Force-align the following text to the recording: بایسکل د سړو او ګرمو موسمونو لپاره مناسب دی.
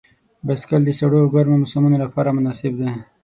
بایسکل 0.45 0.81
د 0.85 0.89
سړو 0.99 1.17
او 1.21 1.27
ګرمو 1.33 1.61
موسمونو 1.61 1.97
لپاره 2.03 2.35
مناسب 2.37 2.73
دی. 2.81 2.89